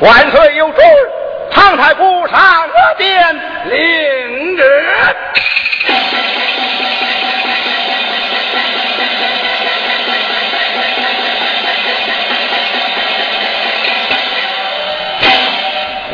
[0.00, 0.82] 万岁有旨，
[1.50, 3.34] 唐太公上殿
[3.66, 4.62] 领旨。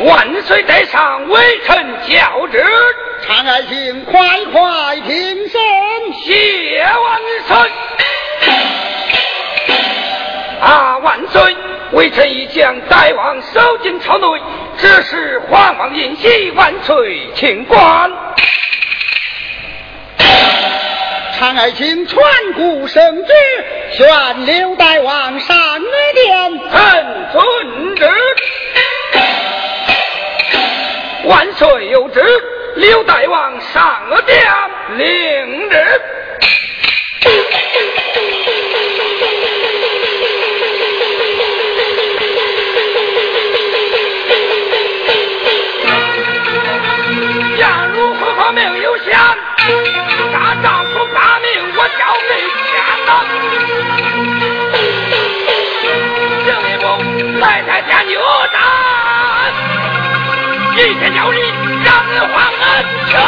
[0.03, 1.75] 万岁在上，微臣
[2.07, 2.65] 教旨。
[3.23, 5.61] 长爱卿，快快平身。
[6.13, 7.71] 谢万岁。
[10.61, 11.55] 啊，万岁！
[11.93, 14.25] 微臣已将大王收进朝内，
[14.77, 18.11] 这是皇王宴席，万岁请官。
[21.37, 22.23] 长爱卿传
[22.53, 23.33] 古圣旨，
[23.91, 25.57] 宣刘大王上
[26.13, 26.59] 殿。
[26.71, 28.09] 臣遵旨。
[31.25, 32.23] 万岁有旨，
[32.75, 34.39] 刘大王上殿
[34.97, 36.01] 领旨。
[57.41, 58.21] 步，来在家牛
[58.53, 58.61] 战，
[60.77, 61.39] 一天叫你
[61.83, 63.19] 让你还恩情。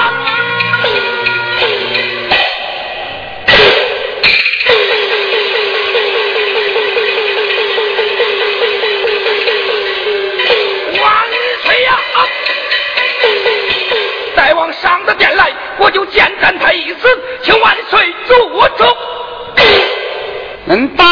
[11.02, 11.06] 万
[11.64, 11.98] 岁呀！
[14.36, 18.86] 再往上的殿来，我就见斩他一次，请万岁做主。
[20.66, 21.04] 能大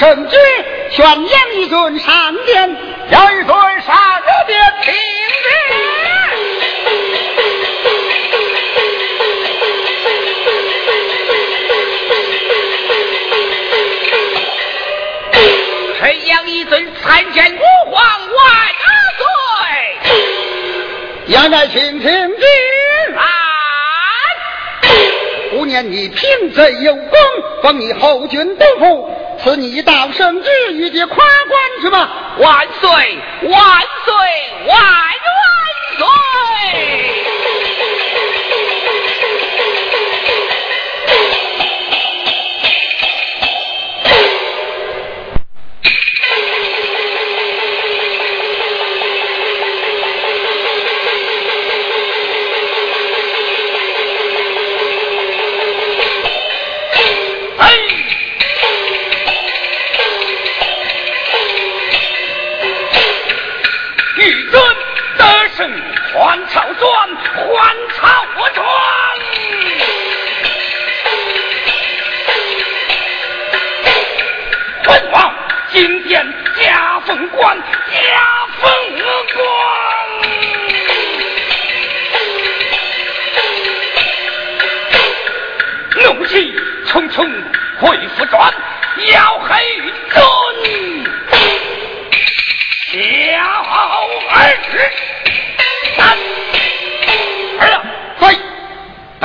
[0.00, 0.36] 圣旨，
[0.92, 2.74] 宣杨一尊上殿。
[3.10, 3.94] 杨一尊上
[4.46, 4.94] 殿听
[15.98, 17.60] 臣杨一尊参见吾
[17.90, 18.40] 皇万
[19.18, 19.24] 岁。
[21.26, 22.46] 杨爱卿听旨。
[23.14, 23.22] 来，
[25.58, 27.18] 五年你平贼有功，
[27.62, 29.09] 封你后军都督，
[29.42, 32.36] 赐你一道圣旨，与接夸官之吧。
[32.38, 32.90] 万岁，
[33.48, 34.14] 万岁，
[34.66, 34.78] 万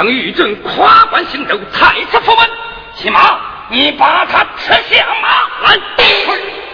[0.05, 2.47] 等玉正跨关行走，太师府门，
[2.93, 3.39] 骑马，
[3.69, 5.79] 你把他吃下马来，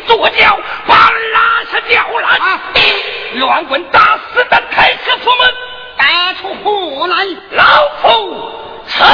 [0.06, 2.60] 左脚把拉下吊篮，
[3.36, 5.54] 乱棍打死的太师府门，
[5.96, 7.26] 打出火来！
[7.52, 7.64] 老
[8.02, 8.52] 夫
[8.90, 9.08] 承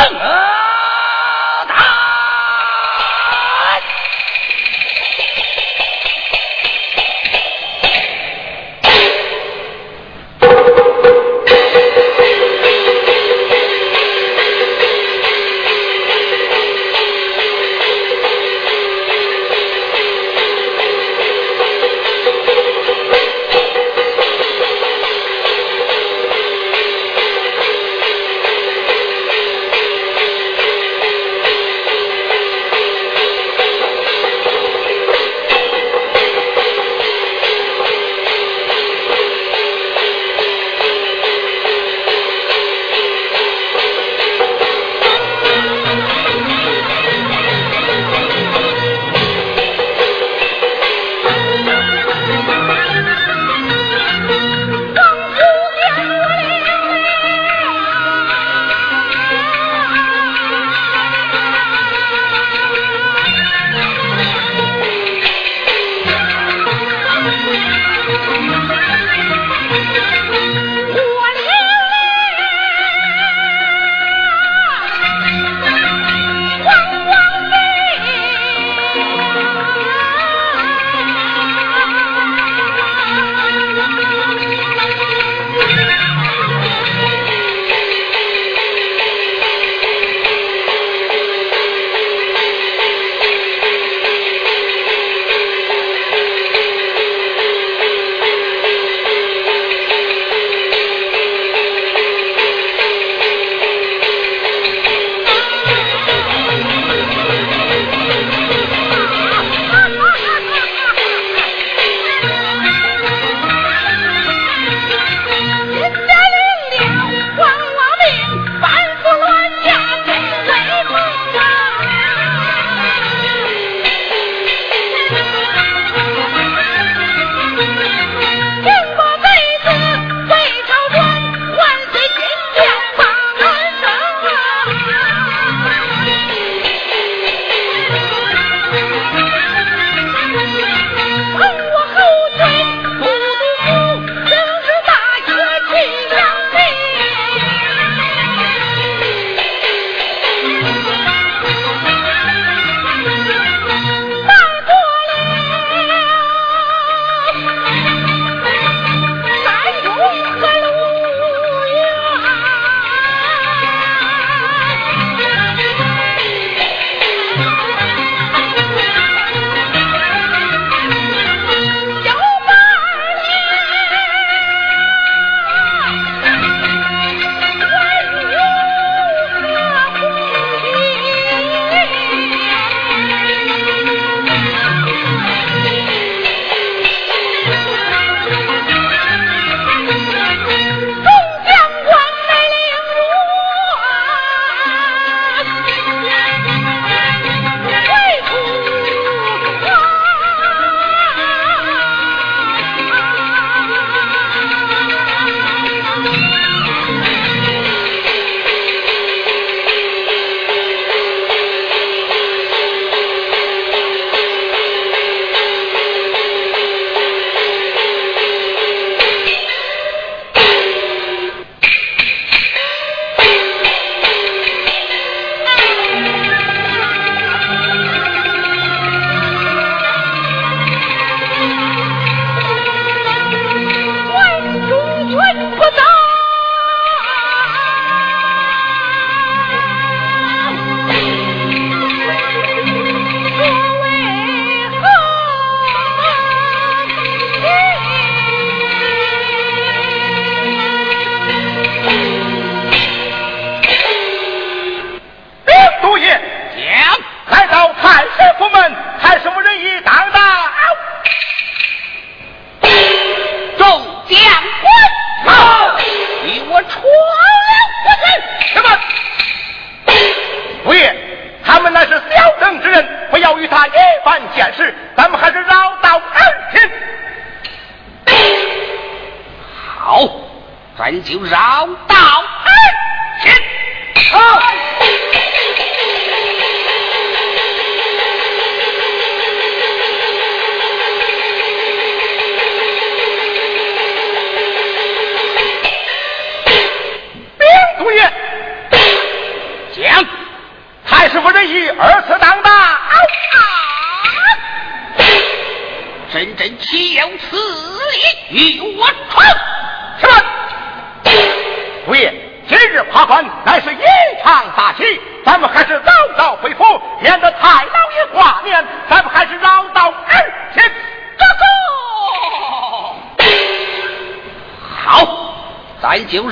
[326.18, 326.30] 咱就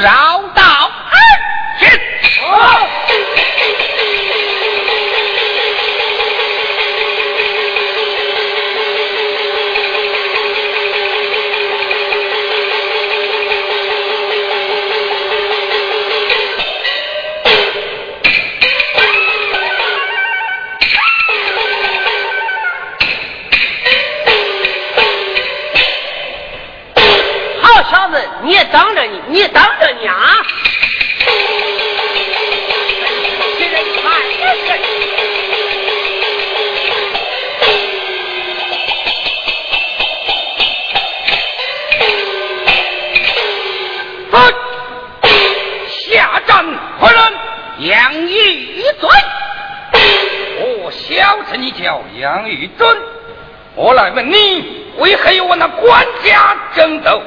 [53.95, 57.21] 来问你，为何与我那官家争斗？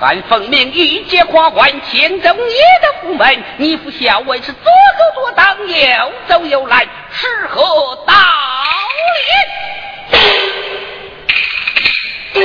[0.00, 2.40] 俺奉命御街跨关，牵走你
[2.82, 7.62] 的府门，你父校尉是左走左挡，右走右拦，是何
[8.06, 8.12] 道
[12.34, 12.40] 理？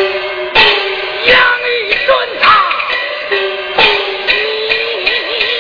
[1.26, 2.48] 杨玉尊啊，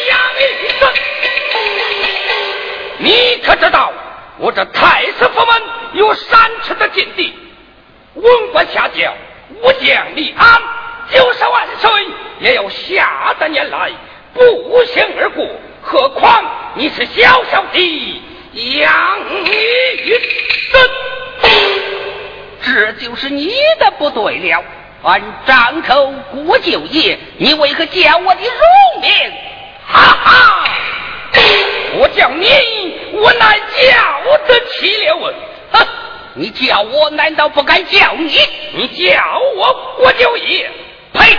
[0.07, 0.41] 杨玉
[0.80, 0.93] 尊，
[2.99, 3.91] 你可知道
[4.38, 5.62] 我这太师府门
[5.93, 7.34] 有三尺的禁地，
[8.22, 9.13] 文官下轿，
[9.61, 10.61] 武将立安，
[11.11, 11.91] 九十万岁
[12.39, 13.91] 也要下得年来
[14.34, 15.45] 步行而过，
[15.82, 16.43] 何况
[16.76, 18.22] 你是小小的
[18.53, 20.20] 杨玉
[20.72, 20.89] 尊？
[22.61, 23.47] 这就是你
[23.80, 24.63] 的不对了。
[25.01, 29.09] 俺张口国舅爷，你为何叫我的乳名？
[29.88, 30.67] 哈哈！
[31.97, 32.47] 我叫你，
[33.13, 35.34] 我乃叫得起了。
[35.72, 35.88] 哼！
[36.39, 38.39] 你叫我难道不敢叫你？
[38.73, 39.21] 你叫
[39.57, 40.71] 我郭九爷？
[41.11, 41.37] 呸！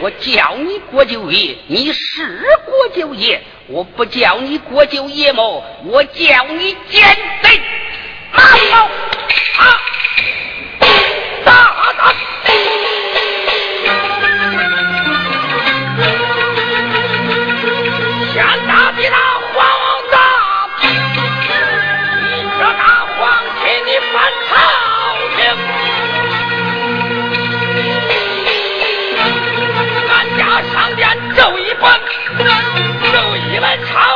[0.00, 5.64] 我叫你郭九爷，你是郭九爷；我不叫你郭九爷么？
[5.86, 7.02] 我叫你奸
[7.42, 7.60] 贼！
[8.32, 8.88] 马跑
[9.58, 9.80] 啊！
[11.44, 12.14] 打打！
[33.62, 34.11] 奏一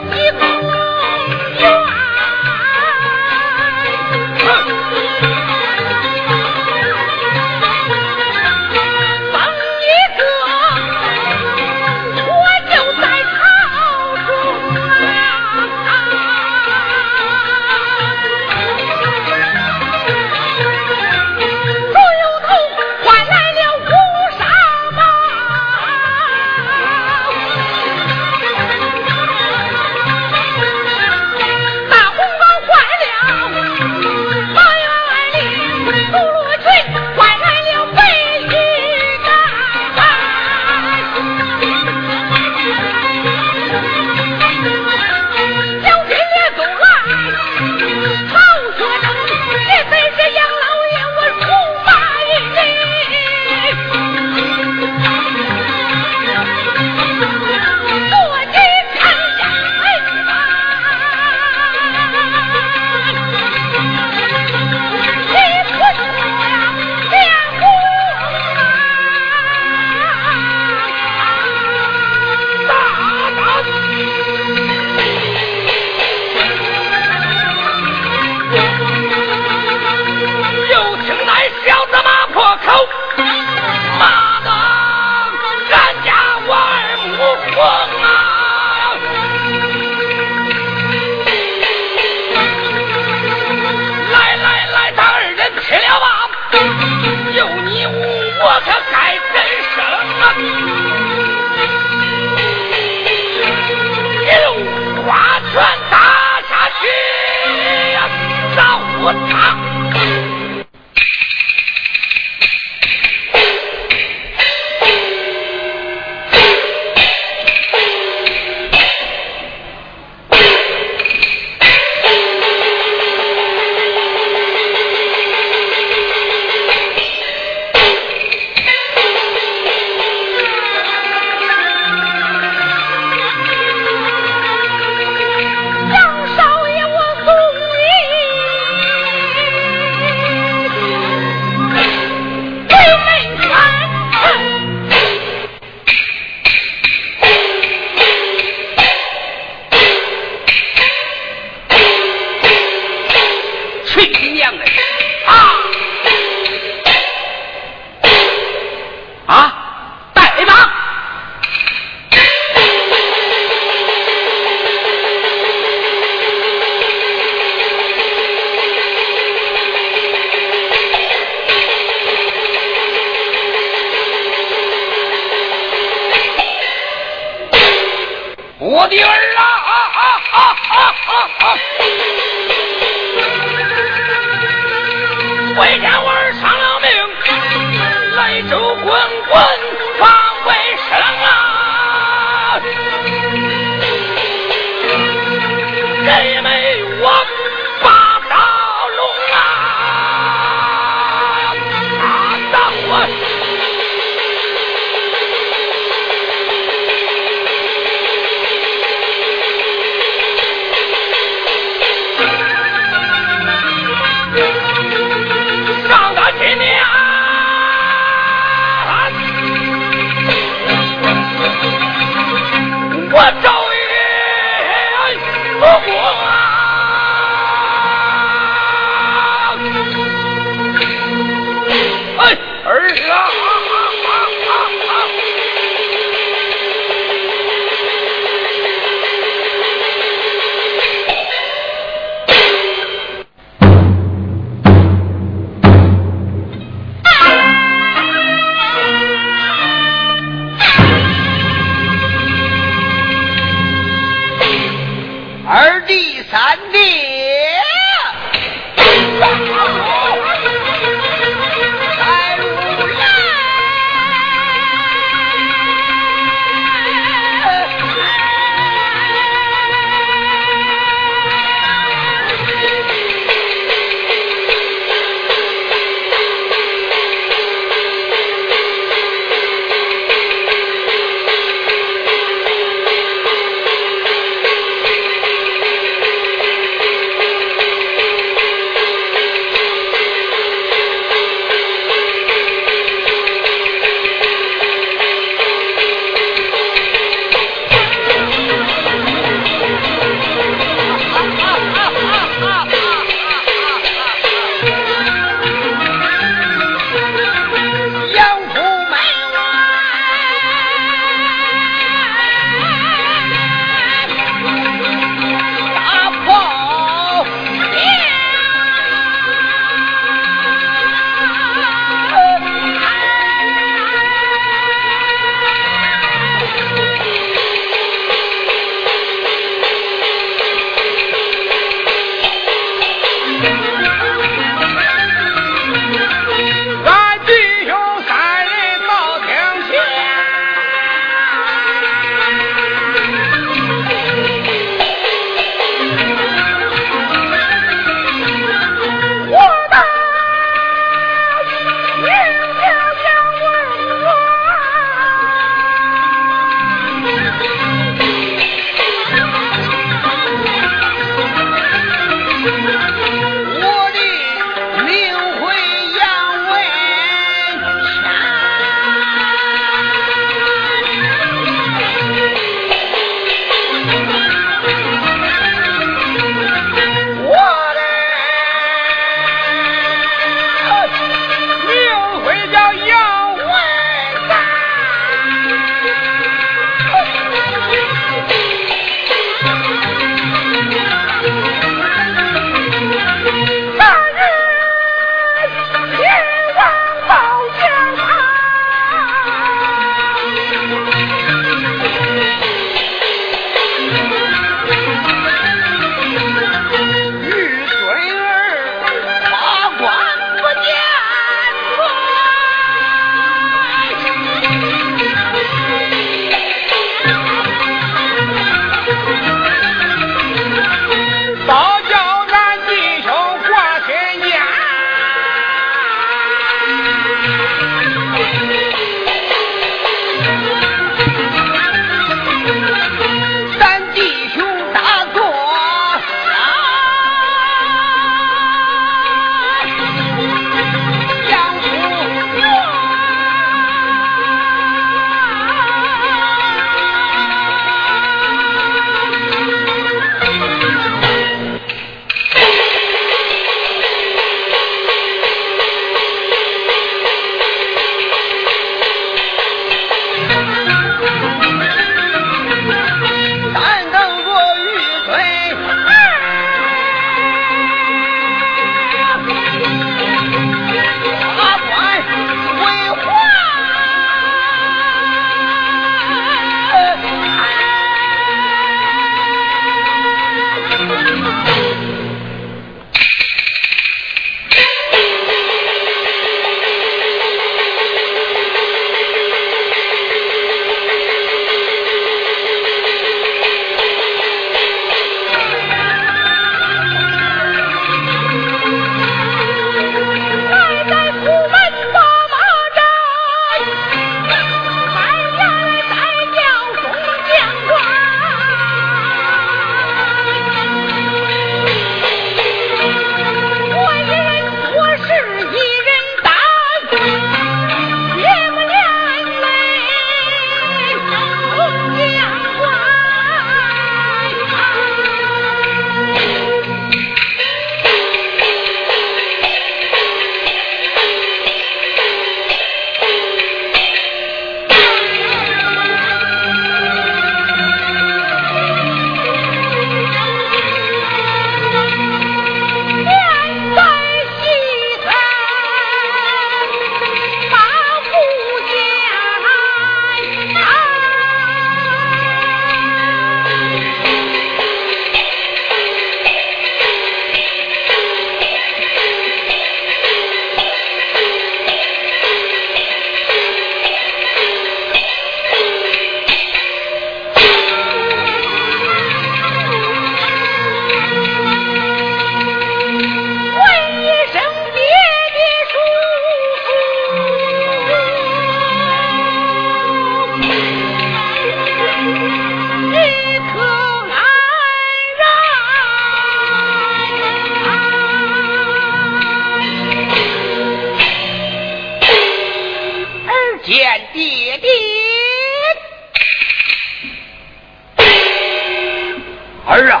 [599.68, 600.00] 儿啊，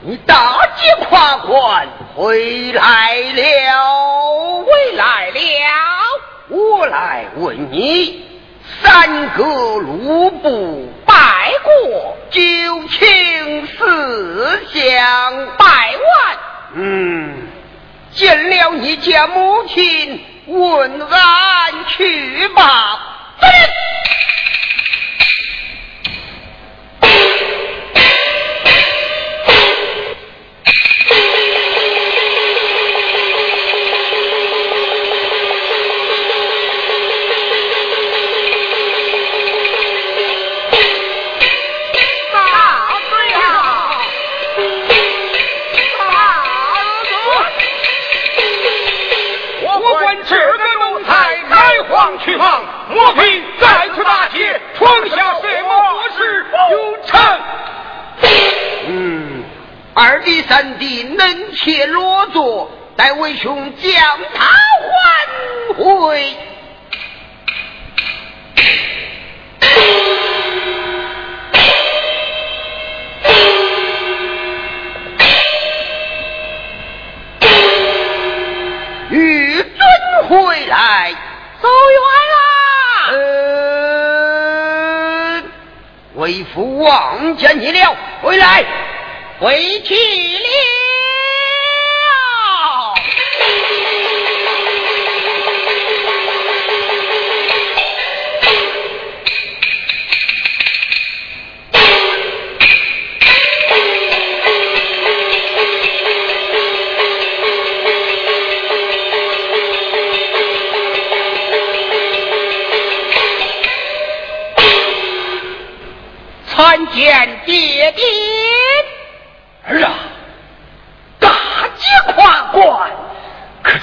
[0.00, 5.40] 你大捷跨关回来了，回来了。
[6.48, 8.26] 我来问你，
[8.82, 12.40] 三个卢布拜过，九
[12.88, 16.36] 卿四相拜完。
[16.74, 17.46] 嗯，
[18.12, 22.98] 见了你家母亲，问安去吧。
[63.42, 63.92] 兄将
[64.34, 66.36] 他还回。
[79.10, 79.66] 玉尊
[80.28, 81.12] 回来。
[81.60, 82.36] 走远了。
[83.10, 85.42] 呃，
[86.14, 88.64] 为父望见你了，回来，
[89.40, 90.51] 回去了。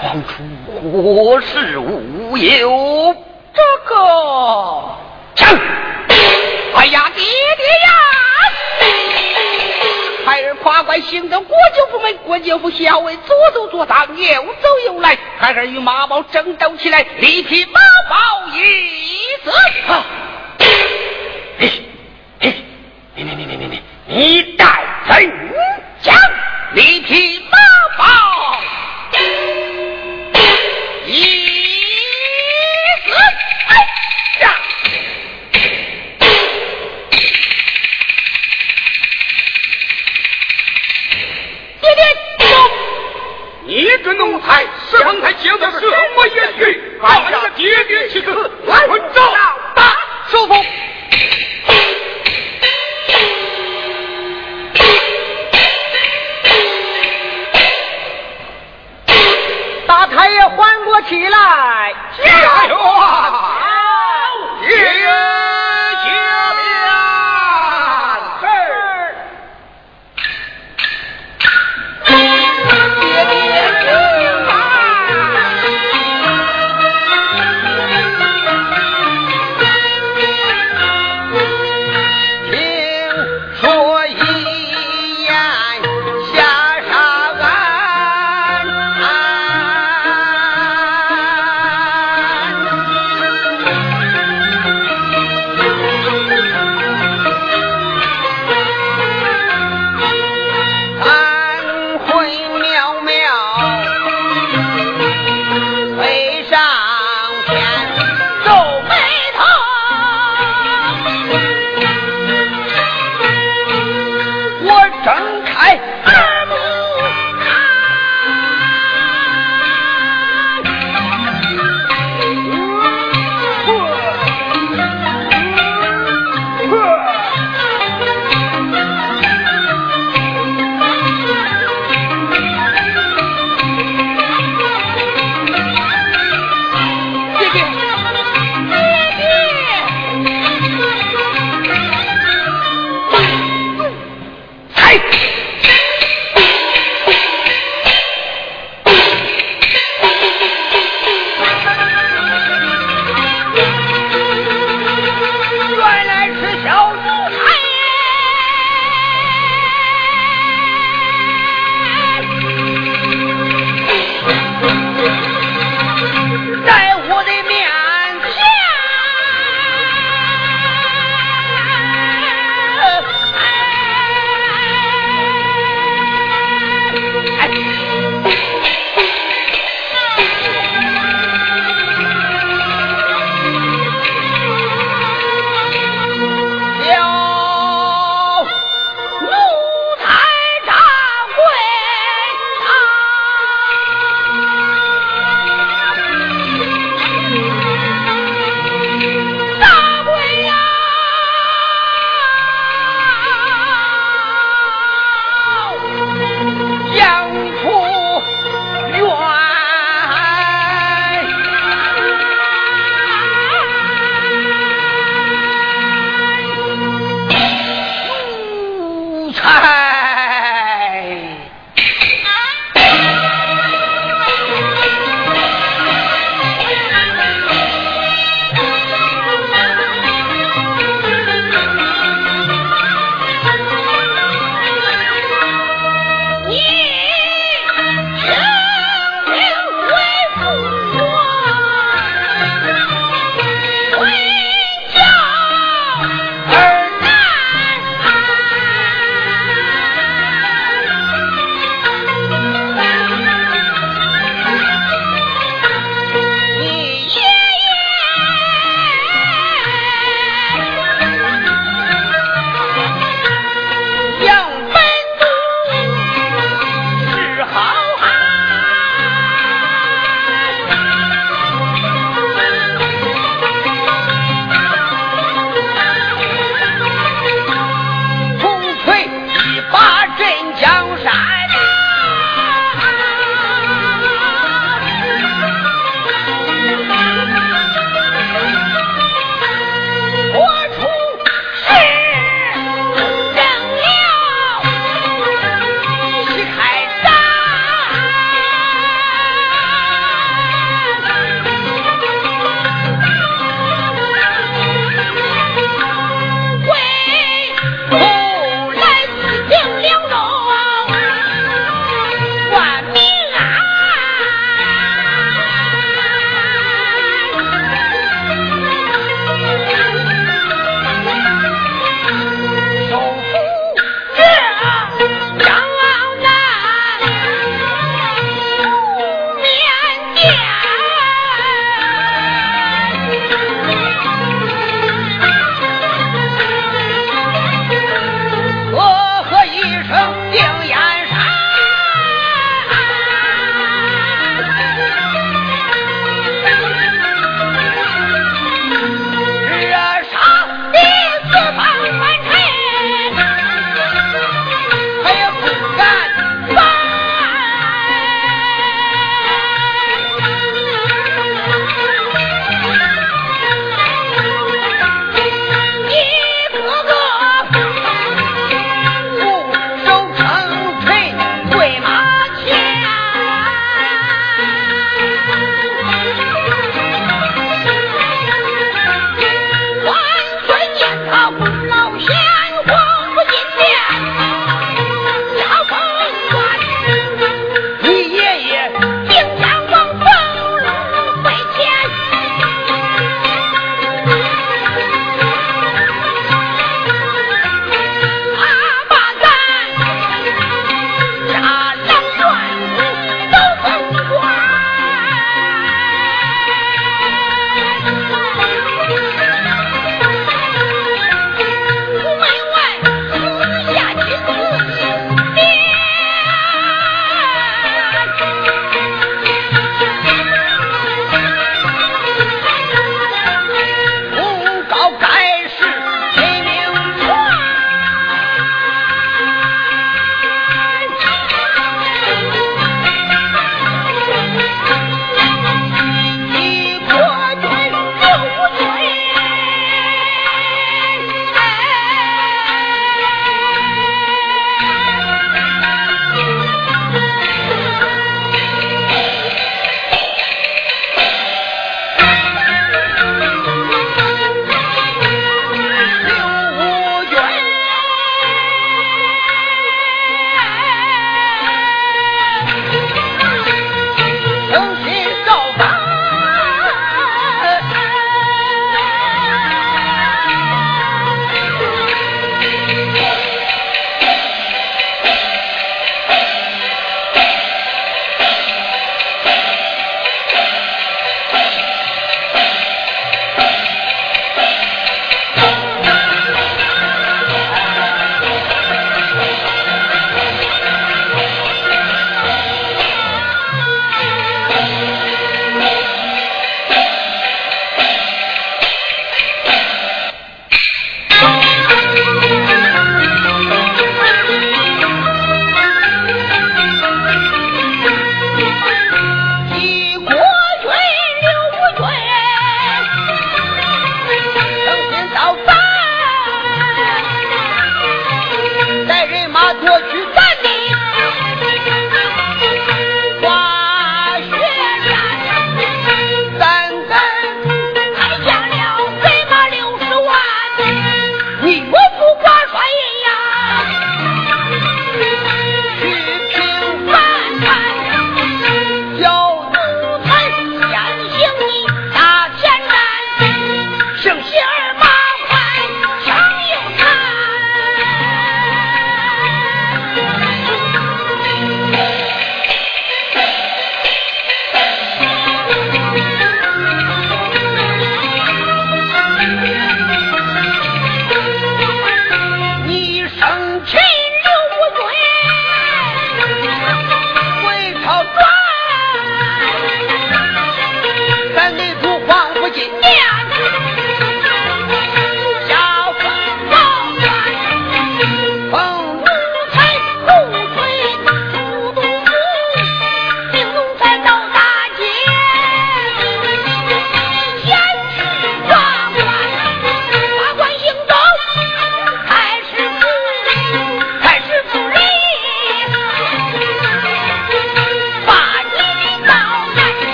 [0.00, 0.42] 闯出
[0.90, 3.14] 祸事无忧？
[3.52, 4.96] 这个，
[5.34, 5.58] 枪！
[6.74, 7.90] 哎呀，爹爹呀！
[10.24, 18.16] 孩儿跨关行走国舅不门，国舅府校尉左走左挡，右走右来，孩儿与马宝争斗起来，力匹马宝
[18.54, 18.60] 一
[19.44, 19.50] 死。
[19.50, 20.29] 你